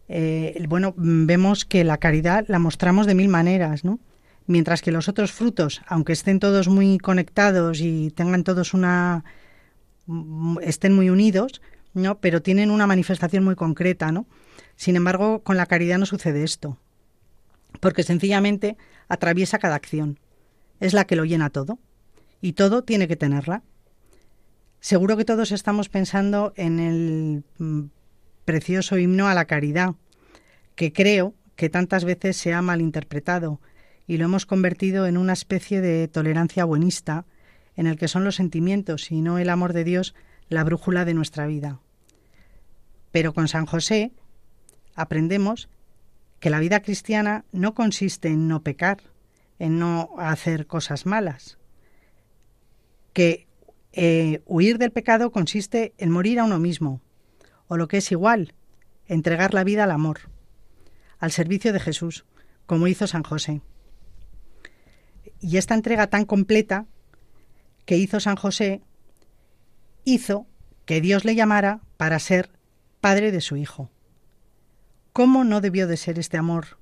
eh, 0.08 0.64
bueno, 0.68 0.94
vemos 0.96 1.64
que 1.64 1.84
la 1.84 1.98
caridad 1.98 2.46
la 2.48 2.58
mostramos 2.58 3.06
de 3.06 3.14
mil 3.14 3.28
maneras, 3.28 3.84
¿no? 3.84 4.00
Mientras 4.46 4.80
que 4.80 4.90
los 4.90 5.08
otros 5.08 5.30
frutos, 5.30 5.82
aunque 5.86 6.14
estén 6.14 6.40
todos 6.40 6.68
muy 6.68 6.98
conectados 6.98 7.80
y 7.80 8.10
tengan 8.10 8.44
todos 8.44 8.72
una 8.72 9.24
estén 10.62 10.94
muy 10.94 11.10
unidos, 11.10 11.60
¿no? 11.94 12.20
Pero 12.20 12.42
tienen 12.42 12.70
una 12.70 12.86
manifestación 12.86 13.44
muy 13.44 13.54
concreta, 13.54 14.12
¿no? 14.12 14.26
Sin 14.76 14.96
embargo, 14.96 15.42
con 15.42 15.56
la 15.56 15.66
caridad 15.66 15.98
no 15.98 16.06
sucede 16.06 16.44
esto, 16.44 16.78
porque 17.80 18.02
sencillamente 18.02 18.76
atraviesa 19.08 19.58
cada 19.58 19.74
acción. 19.74 20.18
Es 20.80 20.92
la 20.92 21.04
que 21.04 21.16
lo 21.16 21.24
llena 21.24 21.50
todo, 21.50 21.78
y 22.40 22.52
todo 22.52 22.82
tiene 22.82 23.08
que 23.08 23.16
tenerla. 23.16 23.62
Seguro 24.80 25.16
que 25.16 25.24
todos 25.24 25.50
estamos 25.50 25.88
pensando 25.88 26.52
en 26.56 26.78
el 26.78 27.44
mm, 27.58 27.90
precioso 28.44 28.96
himno 28.96 29.26
a 29.26 29.34
la 29.34 29.46
caridad, 29.46 29.94
que 30.76 30.92
creo 30.92 31.34
que 31.56 31.68
tantas 31.68 32.04
veces 32.04 32.36
se 32.36 32.54
ha 32.54 32.62
malinterpretado 32.62 33.60
y 34.06 34.16
lo 34.16 34.26
hemos 34.26 34.46
convertido 34.46 35.06
en 35.06 35.16
una 35.16 35.32
especie 35.32 35.80
de 35.80 36.06
tolerancia 36.06 36.64
buenista, 36.64 37.26
en 37.78 37.86
el 37.86 37.96
que 37.96 38.08
son 38.08 38.24
los 38.24 38.34
sentimientos 38.34 39.12
y 39.12 39.20
no 39.20 39.38
el 39.38 39.48
amor 39.48 39.72
de 39.72 39.84
Dios 39.84 40.16
la 40.48 40.64
brújula 40.64 41.04
de 41.04 41.14
nuestra 41.14 41.46
vida. 41.46 41.78
Pero 43.12 43.32
con 43.32 43.46
San 43.46 43.66
José 43.66 44.10
aprendemos 44.96 45.68
que 46.40 46.50
la 46.50 46.58
vida 46.58 46.82
cristiana 46.82 47.44
no 47.52 47.74
consiste 47.74 48.28
en 48.28 48.48
no 48.48 48.64
pecar, 48.64 48.98
en 49.60 49.78
no 49.78 50.10
hacer 50.18 50.66
cosas 50.66 51.06
malas, 51.06 51.56
que 53.12 53.46
eh, 53.92 54.42
huir 54.44 54.78
del 54.78 54.90
pecado 54.90 55.30
consiste 55.30 55.94
en 55.98 56.10
morir 56.10 56.40
a 56.40 56.44
uno 56.44 56.58
mismo, 56.58 57.00
o 57.68 57.76
lo 57.76 57.86
que 57.86 57.98
es 57.98 58.10
igual, 58.10 58.54
entregar 59.06 59.54
la 59.54 59.62
vida 59.62 59.84
al 59.84 59.92
amor, 59.92 60.18
al 61.20 61.30
servicio 61.30 61.72
de 61.72 61.78
Jesús, 61.78 62.24
como 62.66 62.88
hizo 62.88 63.06
San 63.06 63.22
José. 63.22 63.60
Y 65.40 65.58
esta 65.58 65.74
entrega 65.74 66.08
tan 66.08 66.24
completa 66.24 66.86
que 67.88 67.96
hizo 67.96 68.20
San 68.20 68.36
José 68.36 68.82
hizo 70.04 70.46
que 70.84 71.00
Dios 71.00 71.24
le 71.24 71.34
llamara 71.34 71.80
para 71.96 72.18
ser 72.18 72.50
padre 73.00 73.32
de 73.32 73.40
su 73.40 73.56
hijo. 73.56 73.90
¿Cómo 75.14 75.42
no 75.42 75.62
debió 75.62 75.86
de 75.86 75.96
ser 75.96 76.18
este 76.18 76.36
amor 76.36 76.78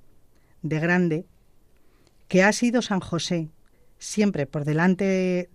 de 0.62 0.80
grande 0.80 1.26
que 2.26 2.42
ha 2.42 2.52
sido 2.52 2.82
San 2.82 2.98
José 2.98 3.50
siempre 3.98 4.48
por 4.48 4.64
delante 4.64 5.48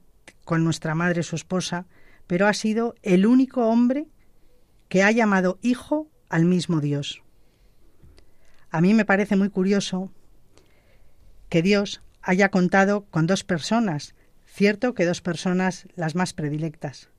con 0.45 0.63
nuestra 0.63 0.95
madre, 0.95 1.21
su 1.21 1.35
esposa, 1.35 1.85
pero 2.27 2.47
ha 2.47 2.53
sido 2.53 2.95
el 3.01 3.25
único 3.25 3.67
hombre 3.67 4.07
que 4.87 5.03
ha 5.03 5.11
llamado 5.11 5.59
hijo 5.61 6.07
al 6.29 6.45
mismo 6.45 6.79
Dios. 6.79 7.23
A 8.69 8.79
mí 8.79 8.93
me 8.93 9.03
parece 9.03 9.35
muy 9.35 9.49
curioso 9.49 10.13
que 11.49 11.61
Dios 11.61 12.01
haya 12.21 12.47
contado 12.47 13.03
con 13.07 13.27
dos 13.27 13.43
personas, 13.43 14.15
cierto 14.51 14.93
que 14.93 15.05
dos 15.05 15.21
personas 15.21 15.87
las 15.95 16.13
más 16.13 16.33
predilectas, 16.33 17.09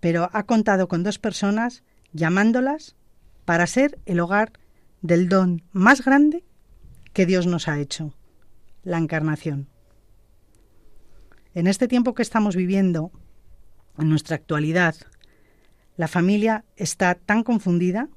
pero 0.00 0.30
ha 0.32 0.44
contado 0.44 0.86
con 0.86 1.02
dos 1.02 1.18
personas 1.18 1.82
llamándolas 2.12 2.94
para 3.44 3.66
ser 3.66 3.98
el 4.06 4.20
hogar 4.20 4.52
del 5.02 5.28
don 5.28 5.62
más 5.72 6.04
grande 6.04 6.44
que 7.12 7.26
Dios 7.26 7.46
nos 7.46 7.66
ha 7.66 7.80
hecho, 7.80 8.14
la 8.84 8.98
encarnación. 8.98 9.68
En 11.54 11.66
este 11.66 11.88
tiempo 11.88 12.14
que 12.14 12.22
estamos 12.22 12.54
viviendo, 12.54 13.10
en 13.98 14.08
nuestra 14.08 14.36
actualidad, 14.36 14.94
la 15.96 16.08
familia 16.08 16.64
está 16.76 17.14
tan 17.14 17.42
confundida 17.42 18.08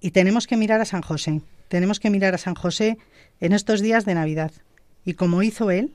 y 0.00 0.10
tenemos 0.10 0.46
que 0.46 0.56
mirar 0.56 0.80
a 0.80 0.84
San 0.84 1.02
José. 1.02 1.42
Tenemos 1.68 1.98
que 1.98 2.10
mirar 2.10 2.34
a 2.34 2.38
San 2.38 2.54
José 2.54 2.98
en 3.40 3.52
estos 3.52 3.80
días 3.80 4.04
de 4.04 4.14
Navidad 4.14 4.52
y 5.04 5.14
como 5.14 5.42
hizo 5.42 5.70
él, 5.70 5.94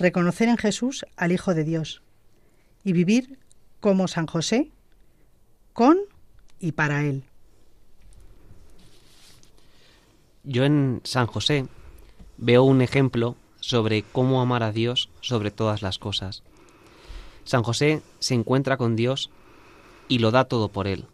reconocer 0.00 0.48
en 0.48 0.56
Jesús 0.56 1.04
al 1.16 1.30
Hijo 1.30 1.54
de 1.54 1.62
Dios 1.62 2.02
y 2.82 2.92
vivir 2.92 3.38
como 3.80 4.08
San 4.08 4.26
José 4.26 4.70
con 5.74 5.98
y 6.58 6.72
para 6.72 7.04
él. 7.04 7.24
Yo 10.42 10.64
en 10.64 11.02
San 11.04 11.26
José 11.26 11.66
veo 12.38 12.64
un 12.64 12.80
ejemplo 12.80 13.36
sobre 13.60 14.02
cómo 14.02 14.40
amar 14.40 14.62
a 14.62 14.72
Dios 14.72 15.10
sobre 15.20 15.50
todas 15.50 15.82
las 15.82 15.98
cosas. 15.98 16.42
San 17.44 17.62
José 17.62 18.02
se 18.20 18.34
encuentra 18.34 18.78
con 18.78 18.96
Dios 18.96 19.30
y 20.08 20.18
lo 20.18 20.30
da 20.30 20.46
todo 20.46 20.68
por 20.68 20.86
él. 20.86 21.06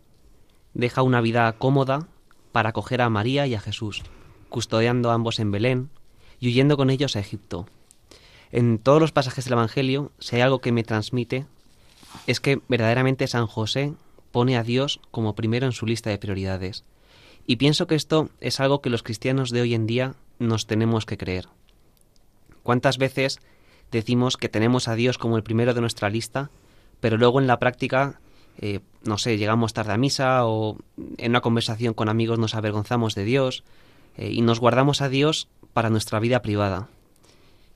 Deja 0.75 1.03
una 1.03 1.21
vida 1.21 1.53
cómoda 1.55 2.07
para 2.53 2.69
acoger 2.69 3.03
a 3.03 3.11
María 3.11 3.49
y 3.49 3.55
a 3.55 3.61
Jesús, 3.61 4.03
custodiando 4.49 5.11
ambos 5.11 5.41
en 5.41 5.51
Belén 5.51 5.91
y 6.39 6.49
huyendo 6.49 6.77
con 6.77 6.91
ellos 6.91 7.17
a 7.17 7.21
Egipto. 7.21 7.67
En 8.53 8.79
todos 8.79 9.01
los 9.01 9.13
pasajes 9.13 9.45
del 9.45 9.55
Evangelio, 9.55 10.13
si 10.19 10.37
hay 10.37 10.43
algo 10.43 10.61
que 10.61 10.73
me 10.73 10.85
transmite, 10.85 11.47
es 12.27 12.41
que 12.41 12.61
verdaderamente 12.69 13.27
San 13.27 13.47
José 13.47 13.95
pone 14.33 14.57
a 14.57 14.63
Dios 14.63 15.01
como 15.11 15.35
primero 15.35 15.67
en 15.67 15.73
su 15.73 15.87
lista 15.87 16.11
de 16.11 16.19
prioridades. 16.19 16.85
Y 17.47 17.57
pienso 17.57 17.87
que 17.87 17.95
esto 17.95 18.31
es 18.41 18.61
algo 18.61 18.81
que 18.81 18.91
los 18.91 19.03
cristianos 19.03 19.51
de 19.51 19.61
hoy 19.61 19.75
en 19.75 19.87
día 19.87 20.15
nos 20.39 20.67
tenemos 20.67 21.07
que 21.07 21.17
creer. 21.17 21.49
¿Cuántas 22.63 22.99
veces 22.99 23.41
decimos 23.91 24.37
que 24.37 24.49
tenemos 24.49 24.89
a 24.89 24.95
Dios 24.95 25.19
como 25.19 25.37
el 25.37 25.43
primero 25.43 25.75
de 25.75 25.81
nuestra 25.81 26.11
lista, 26.11 26.51
pero 27.01 27.17
luego 27.17 27.41
en 27.41 27.47
la 27.47 27.59
práctica, 27.59 28.21
eh, 28.59 28.81
no 29.05 29.19
sé, 29.19 29.39
llegamos 29.39 29.75
tarde 29.75 29.93
a 29.93 29.99
misa 29.99 30.47
o 30.47 30.79
en 31.19 31.33
una 31.33 31.41
conversación 31.41 31.95
con 31.95 32.09
amigos 32.09 32.39
nos 32.39 32.55
avergonzamos 32.55 33.15
de 33.15 33.25
Dios 33.25 33.65
eh, 34.17 34.31
y 34.33 34.43
nos 34.43 34.61
guardamos 34.61 35.03
a 35.03 35.09
Dios 35.09 35.49
para 35.73 35.91
nuestra 35.91 36.21
vida 36.21 36.43
privada? 36.43 36.89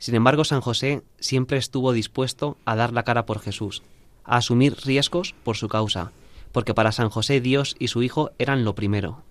Sin 0.01 0.15
embargo, 0.15 0.45
San 0.45 0.63
José 0.63 1.03
siempre 1.19 1.59
estuvo 1.59 1.93
dispuesto 1.93 2.57
a 2.65 2.75
dar 2.75 2.95
la 2.95 3.03
cara 3.03 3.27
por 3.27 3.39
Jesús, 3.39 3.83
a 4.25 4.39
asumir 4.39 4.75
riesgos 4.83 5.35
por 5.45 5.59
su 5.59 5.69
causa, 5.69 6.11
porque 6.53 6.73
para 6.73 6.91
San 6.91 7.11
José 7.11 7.43
Dios 7.43 7.77
y 7.79 7.89
su 7.89 8.03
Hijo 8.03 8.31
eran 8.39 8.65
lo 8.65 8.75
primero. 8.75 9.23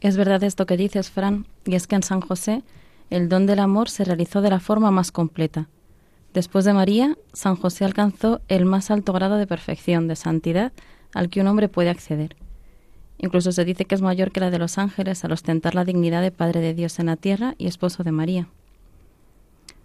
Es 0.00 0.16
verdad 0.16 0.42
esto 0.42 0.66
que 0.66 0.76
dices, 0.76 1.10
Fran, 1.10 1.46
y 1.64 1.76
es 1.76 1.86
que 1.86 1.94
en 1.94 2.02
San 2.02 2.20
José 2.20 2.64
el 3.08 3.28
don 3.28 3.46
del 3.46 3.60
amor 3.60 3.88
se 3.88 4.04
realizó 4.04 4.42
de 4.42 4.50
la 4.50 4.58
forma 4.58 4.90
más 4.90 5.12
completa. 5.12 5.68
Después 6.34 6.64
de 6.64 6.72
María, 6.72 7.16
San 7.32 7.54
José 7.54 7.84
alcanzó 7.84 8.40
el 8.48 8.64
más 8.64 8.90
alto 8.90 9.12
grado 9.12 9.36
de 9.36 9.46
perfección, 9.46 10.08
de 10.08 10.16
santidad, 10.16 10.72
al 11.14 11.30
que 11.30 11.40
un 11.40 11.46
hombre 11.46 11.68
puede 11.68 11.88
acceder. 11.88 12.34
Incluso 13.18 13.52
se 13.52 13.64
dice 13.64 13.84
que 13.84 13.94
es 13.94 14.02
mayor 14.02 14.32
que 14.32 14.40
la 14.40 14.50
de 14.50 14.58
los 14.58 14.76
ángeles 14.76 15.24
al 15.24 15.30
ostentar 15.32 15.76
la 15.76 15.84
dignidad 15.84 16.20
de 16.20 16.32
Padre 16.32 16.60
de 16.60 16.74
Dios 16.74 16.98
en 16.98 17.06
la 17.06 17.16
tierra 17.16 17.54
y 17.58 17.68
esposo 17.68 18.02
de 18.02 18.10
María. 18.10 18.48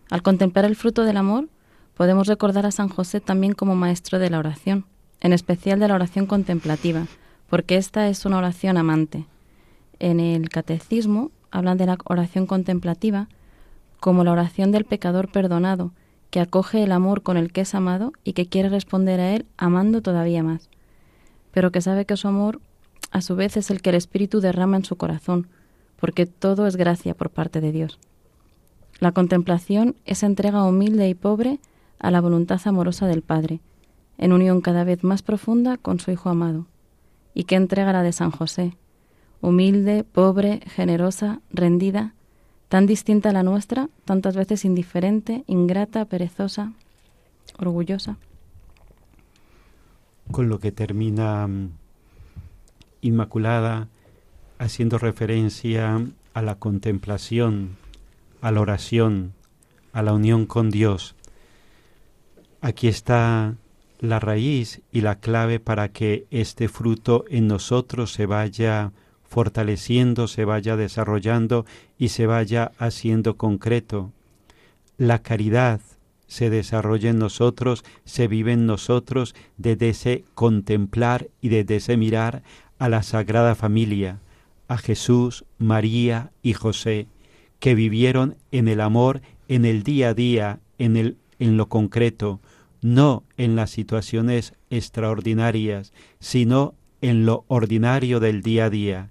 Al 0.09 0.21
contemplar 0.21 0.65
el 0.65 0.75
fruto 0.75 1.03
del 1.03 1.17
amor, 1.17 1.49
podemos 1.95 2.27
recordar 2.27 2.65
a 2.65 2.71
San 2.71 2.89
José 2.89 3.21
también 3.21 3.53
como 3.53 3.75
maestro 3.75 4.19
de 4.19 4.29
la 4.29 4.39
oración, 4.39 4.85
en 5.21 5.33
especial 5.33 5.79
de 5.79 5.87
la 5.87 5.95
oración 5.95 6.27
contemplativa, 6.27 7.07
porque 7.49 7.77
esta 7.77 8.07
es 8.07 8.25
una 8.25 8.37
oración 8.37 8.77
amante. 8.77 9.25
En 9.99 10.19
el 10.19 10.49
catecismo 10.49 11.31
hablan 11.51 11.77
de 11.77 11.87
la 11.87 11.97
oración 12.05 12.45
contemplativa 12.45 13.27
como 13.99 14.23
la 14.23 14.33
oración 14.33 14.71
del 14.71 14.85
pecador 14.85 15.31
perdonado, 15.31 15.91
que 16.29 16.39
acoge 16.39 16.83
el 16.83 16.91
amor 16.91 17.23
con 17.23 17.37
el 17.37 17.51
que 17.51 17.61
es 17.61 17.73
amado 17.73 18.11
y 18.23 18.33
que 18.33 18.47
quiere 18.47 18.69
responder 18.69 19.19
a 19.19 19.33
él 19.33 19.45
amando 19.57 20.01
todavía 20.01 20.43
más, 20.43 20.69
pero 21.51 21.71
que 21.71 21.81
sabe 21.81 22.05
que 22.05 22.17
su 22.17 22.27
amor 22.27 22.59
a 23.11 23.21
su 23.21 23.35
vez 23.35 23.57
es 23.57 23.71
el 23.71 23.81
que 23.81 23.91
el 23.91 23.95
Espíritu 23.95 24.41
derrama 24.41 24.77
en 24.77 24.85
su 24.85 24.97
corazón, 24.97 25.47
porque 25.95 26.25
todo 26.25 26.67
es 26.67 26.75
gracia 26.75 27.15
por 27.15 27.29
parte 27.29 27.61
de 27.61 27.71
Dios. 27.71 27.97
La 28.99 29.11
contemplación 29.11 29.95
es 30.05 30.23
entrega 30.23 30.63
humilde 30.63 31.09
y 31.09 31.15
pobre 31.15 31.59
a 31.99 32.11
la 32.11 32.21
voluntad 32.21 32.61
amorosa 32.65 33.07
del 33.07 33.21
Padre, 33.21 33.59
en 34.17 34.31
unión 34.31 34.61
cada 34.61 34.83
vez 34.83 35.03
más 35.03 35.21
profunda 35.21 35.77
con 35.77 35.99
su 35.99 36.11
Hijo 36.11 36.29
amado. 36.29 36.67
¿Y 37.33 37.43
qué 37.43 37.55
entrega 37.55 37.91
la 37.91 38.03
de 38.03 38.13
San 38.13 38.31
José? 38.31 38.77
Humilde, 39.41 40.03
pobre, 40.03 40.61
generosa, 40.67 41.41
rendida, 41.51 42.13
tan 42.69 42.85
distinta 42.85 43.29
a 43.29 43.33
la 43.33 43.43
nuestra, 43.43 43.89
tantas 44.05 44.35
veces 44.35 44.65
indiferente, 44.65 45.43
ingrata, 45.47 46.05
perezosa, 46.05 46.71
orgullosa. 47.59 48.17
Con 50.31 50.49
lo 50.49 50.59
que 50.59 50.71
termina 50.71 51.47
mm, 51.47 51.69
Inmaculada 53.01 53.87
haciendo 54.57 54.97
referencia 54.97 56.01
a 56.33 56.41
la 56.41 56.55
contemplación, 56.55 57.77
a 58.41 58.51
la 58.51 58.61
oración, 58.61 59.33
a 59.93 60.01
la 60.01 60.13
unión 60.13 60.45
con 60.45 60.69
Dios. 60.69 61.15
Aquí 62.61 62.87
está 62.87 63.55
la 63.99 64.19
raíz 64.19 64.81
y 64.91 65.01
la 65.01 65.19
clave 65.19 65.59
para 65.59 65.89
que 65.89 66.25
este 66.31 66.67
fruto 66.67 67.25
en 67.29 67.47
nosotros 67.47 68.11
se 68.11 68.25
vaya 68.25 68.91
fortaleciendo, 69.23 70.27
se 70.27 70.45
vaya 70.45 70.75
desarrollando 70.75 71.65
y 71.97 72.09
se 72.09 72.25
vaya 72.25 72.71
haciendo 72.77 73.37
concreto. 73.37 74.11
La 74.97 75.19
caridad 75.19 75.81
se 76.27 76.49
desarrolla 76.49 77.09
en 77.09 77.19
nosotros, 77.19 77.83
se 78.05 78.27
vive 78.27 78.53
en 78.53 78.65
nosotros 78.65 79.35
desde 79.57 79.89
ese 79.89 80.25
contemplar 80.33 81.27
y 81.41 81.49
desde 81.49 81.77
ese 81.77 81.97
mirar 81.97 82.43
a 82.79 82.89
la 82.89 83.03
Sagrada 83.03 83.55
Familia, 83.55 84.19
a 84.67 84.77
Jesús, 84.77 85.45
María 85.57 86.31
y 86.41 86.53
José, 86.53 87.07
que 87.65 87.73
vivieron 87.73 88.35
en 88.51 88.67
el 88.67 88.79
amor 88.79 89.23
en 89.47 89.65
el 89.65 89.81
día 89.81 90.09
a 90.09 90.13
día, 90.13 90.59
en, 90.77 90.95
el, 90.95 91.17
en 91.39 91.57
lo 91.57 91.67
concreto, 91.67 92.39
no 92.83 93.23
en 93.37 93.55
las 93.55 93.71
situaciones 93.71 94.53
extraordinarias, 94.69 95.91
sino 96.19 96.75
en 97.01 97.25
lo 97.25 97.43
ordinario 97.47 98.19
del 98.19 98.43
día 98.43 98.65
a 98.65 98.69
día. 98.69 99.09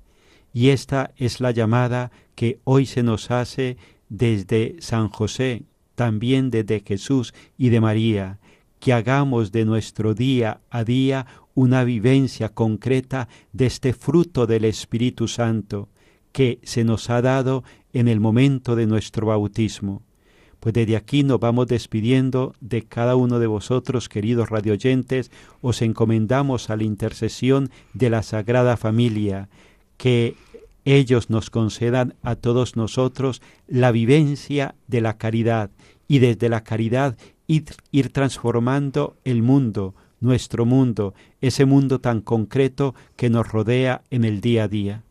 Y 0.52 0.68
esta 0.68 1.10
es 1.16 1.40
la 1.40 1.50
llamada 1.50 2.12
que 2.36 2.60
hoy 2.62 2.86
se 2.86 3.02
nos 3.02 3.32
hace 3.32 3.76
desde 4.08 4.76
San 4.78 5.08
José, 5.08 5.64
también 5.96 6.52
desde 6.52 6.78
Jesús 6.86 7.34
y 7.58 7.70
de 7.70 7.80
María, 7.80 8.38
que 8.78 8.92
hagamos 8.92 9.50
de 9.50 9.64
nuestro 9.64 10.14
día 10.14 10.60
a 10.70 10.84
día 10.84 11.26
una 11.54 11.82
vivencia 11.82 12.50
concreta 12.50 13.26
de 13.52 13.66
este 13.66 13.92
fruto 13.94 14.46
del 14.46 14.64
Espíritu 14.64 15.26
Santo 15.26 15.88
que 16.34 16.58
se 16.64 16.82
nos 16.82 17.10
ha 17.10 17.22
dado 17.22 17.62
en 17.92 18.08
el 18.08 18.18
momento 18.18 18.74
de 18.74 18.88
nuestro 18.88 19.28
bautismo. 19.28 20.02
Pues 20.58 20.74
desde 20.74 20.96
aquí 20.96 21.22
nos 21.22 21.38
vamos 21.38 21.68
despidiendo 21.68 22.56
de 22.60 22.82
cada 22.82 23.14
uno 23.14 23.38
de 23.38 23.46
vosotros, 23.46 24.08
queridos 24.08 24.50
radioyentes, 24.50 25.30
os 25.60 25.80
encomendamos 25.80 26.70
a 26.70 26.76
la 26.76 26.82
intercesión 26.82 27.70
de 27.92 28.10
la 28.10 28.24
Sagrada 28.24 28.76
Familia, 28.76 29.48
que 29.96 30.34
ellos 30.84 31.30
nos 31.30 31.50
concedan 31.50 32.14
a 32.24 32.34
todos 32.34 32.74
nosotros 32.74 33.40
la 33.68 33.92
vivencia 33.92 34.74
de 34.88 35.02
la 35.02 35.16
caridad 35.16 35.70
y 36.08 36.18
desde 36.18 36.48
la 36.48 36.64
caridad 36.64 37.16
ir, 37.46 37.64
ir 37.92 38.12
transformando 38.12 39.16
el 39.22 39.44
mundo, 39.44 39.94
nuestro 40.18 40.66
mundo, 40.66 41.14
ese 41.40 41.64
mundo 41.64 42.00
tan 42.00 42.20
concreto 42.20 42.96
que 43.14 43.30
nos 43.30 43.46
rodea 43.46 44.02
en 44.10 44.24
el 44.24 44.40
día 44.40 44.64
a 44.64 44.68
día. 44.68 45.04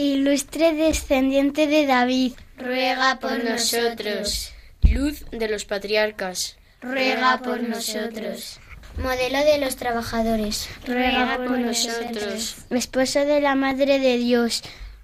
Ilustre 0.00 0.72
descendiente 0.72 1.66
de 1.66 1.86
David, 1.86 2.32
ruega 2.56 3.18
por 3.20 3.44
nosotros. 3.44 4.52
Luz 4.82 5.26
de 5.30 5.46
los 5.46 5.66
patriarcas, 5.66 6.56
ruega 6.80 7.42
por 7.42 7.62
nosotros. 7.62 8.60
Modelo 8.96 9.38
de 9.38 9.58
los 9.58 9.76
trabajadores, 9.76 10.70
ruega 10.86 11.36
por 11.36 11.58
nosotros. 11.58 12.56
Esposo 12.70 13.20
de 13.20 13.42
la 13.42 13.54
Madre 13.54 13.98
de 13.98 14.16
Dios, 14.16 14.62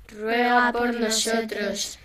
ruega 0.08 0.72
por 0.72 0.98
nosotros. 0.98 1.98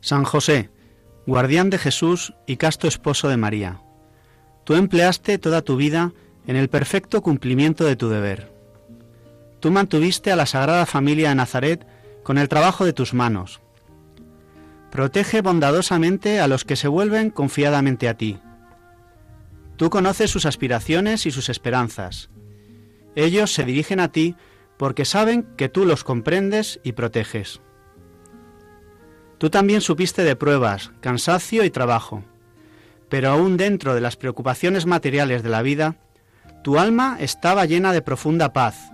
San 0.00 0.24
José, 0.24 0.68
guardián 1.26 1.70
de 1.70 1.78
Jesús 1.78 2.34
y 2.46 2.56
casto 2.58 2.86
esposo 2.86 3.28
de 3.28 3.36
María, 3.38 3.80
tú 4.68 4.74
empleaste 4.74 5.38
toda 5.38 5.62
tu 5.62 5.76
vida 5.76 6.12
en 6.46 6.54
el 6.54 6.68
perfecto 6.68 7.22
cumplimiento 7.22 7.84
de 7.84 7.96
tu 7.96 8.10
deber. 8.10 8.52
Tú 9.60 9.70
mantuviste 9.70 10.30
a 10.30 10.36
la 10.36 10.44
Sagrada 10.44 10.84
Familia 10.84 11.30
de 11.30 11.36
Nazaret 11.36 11.86
con 12.22 12.36
el 12.36 12.50
trabajo 12.50 12.84
de 12.84 12.92
tus 12.92 13.14
manos. 13.14 13.62
Protege 14.90 15.40
bondadosamente 15.40 16.38
a 16.38 16.48
los 16.48 16.64
que 16.66 16.76
se 16.76 16.86
vuelven 16.86 17.30
confiadamente 17.30 18.10
a 18.10 18.18
ti. 18.18 18.40
Tú 19.78 19.88
conoces 19.88 20.30
sus 20.30 20.44
aspiraciones 20.44 21.24
y 21.24 21.30
sus 21.30 21.48
esperanzas. 21.48 22.28
Ellos 23.16 23.54
se 23.54 23.64
dirigen 23.64 24.00
a 24.00 24.12
ti 24.12 24.36
porque 24.76 25.06
saben 25.06 25.44
que 25.56 25.70
tú 25.70 25.86
los 25.86 26.04
comprendes 26.04 26.78
y 26.84 26.92
proteges. 26.92 27.62
Tú 29.38 29.48
también 29.48 29.80
supiste 29.80 30.24
de 30.24 30.36
pruebas, 30.36 30.92
cansancio 31.00 31.64
y 31.64 31.70
trabajo. 31.70 32.22
Pero 33.08 33.30
aún 33.30 33.56
dentro 33.56 33.94
de 33.94 34.00
las 34.00 34.16
preocupaciones 34.16 34.86
materiales 34.86 35.42
de 35.42 35.48
la 35.48 35.62
vida, 35.62 35.96
tu 36.62 36.78
alma 36.78 37.16
estaba 37.20 37.64
llena 37.64 37.92
de 37.92 38.02
profunda 38.02 38.52
paz 38.52 38.90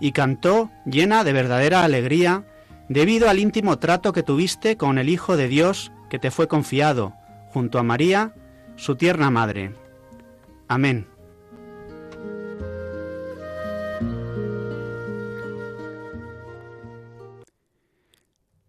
y 0.00 0.12
cantó 0.12 0.70
llena 0.86 1.24
de 1.24 1.32
verdadera 1.32 1.82
alegría 1.84 2.44
debido 2.88 3.28
al 3.28 3.38
íntimo 3.38 3.78
trato 3.78 4.12
que 4.12 4.22
tuviste 4.22 4.76
con 4.76 4.98
el 4.98 5.08
Hijo 5.08 5.36
de 5.36 5.48
Dios 5.48 5.92
que 6.08 6.18
te 6.18 6.30
fue 6.30 6.48
confiado, 6.48 7.14
junto 7.50 7.78
a 7.78 7.82
María, 7.82 8.34
su 8.76 8.96
tierna 8.96 9.30
madre. 9.30 9.74
Amén. 10.68 11.06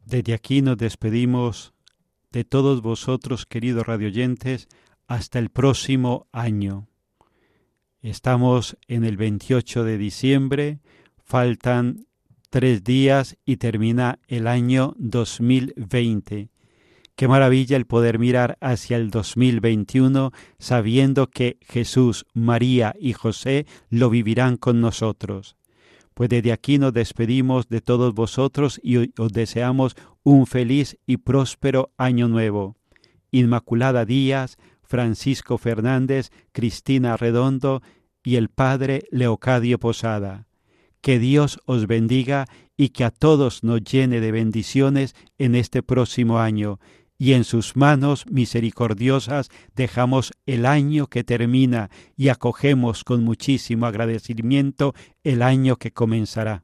Desde 0.06 0.34
aquí 0.34 0.64
nos 0.64 0.78
despedimos 0.78 1.72
de 2.32 2.44
todos 2.44 2.82
vosotros, 2.82 3.46
queridos 3.46 3.86
radioyentes, 3.86 4.68
hasta 5.10 5.40
el 5.40 5.50
próximo 5.50 6.28
año. 6.32 6.88
Estamos 8.02 8.78
en 8.88 9.04
el 9.04 9.18
28 9.18 9.84
de 9.84 9.98
diciembre, 9.98 10.80
faltan 11.26 12.06
tres 12.52 12.84
días 12.84 13.36
y 13.44 13.58
termina 13.58 14.20
el 14.28 14.46
año 14.46 14.94
2020. 15.00 16.52
Qué 17.16 17.28
maravilla 17.28 17.76
el 17.76 17.88
poder 17.88 18.20
mirar 18.20 18.60
hacia 18.62 18.98
el 18.98 19.10
2021 19.10 20.32
sabiendo 20.60 21.28
que 21.28 21.58
Jesús, 21.68 22.28
María 22.36 22.94
y 23.00 23.14
José 23.14 23.66
lo 23.90 24.12
vivirán 24.12 24.58
con 24.58 24.80
nosotros. 24.80 25.58
Pues 26.14 26.30
desde 26.30 26.52
aquí 26.52 26.78
nos 26.78 26.94
despedimos 26.94 27.68
de 27.68 27.82
todos 27.82 28.14
vosotros 28.14 28.80
y 28.84 29.12
os 29.20 29.34
deseamos 29.34 29.96
un 30.22 30.46
feliz 30.46 31.00
y 31.08 31.18
próspero 31.18 31.92
año 31.98 32.28
nuevo. 32.28 32.76
Inmaculada 33.32 34.06
Díaz, 34.06 34.58
Francisco 34.90 35.60
Fernández, 35.60 36.32
Cristina 36.52 37.16
Redondo 37.16 37.84
y 38.24 38.36
el 38.36 38.50
Padre 38.50 39.04
Leocadio 39.12 39.80
Posada. 39.80 40.48
Que 41.00 41.20
Dios 41.20 41.60
os 41.66 41.88
bendiga 41.88 42.48
y 42.76 42.90
que 42.90 43.06
a 43.06 43.12
todos 43.12 43.64
nos 43.64 43.82
llene 43.84 44.20
de 44.20 44.32
bendiciones 44.32 45.16
en 45.38 45.56
este 45.56 45.84
próximo 45.84 46.40
año 46.40 46.80
y 47.18 47.34
en 47.34 47.44
sus 47.44 47.76
manos 47.76 48.26
misericordiosas 48.32 49.50
dejamos 49.76 50.32
el 50.46 50.66
año 50.66 51.08
que 51.08 51.24
termina 51.24 51.90
y 52.18 52.30
acogemos 52.30 53.04
con 53.04 53.24
muchísimo 53.24 53.86
agradecimiento 53.86 54.96
el 55.24 55.42
año 55.42 55.76
que 55.76 55.92
comenzará. 55.92 56.64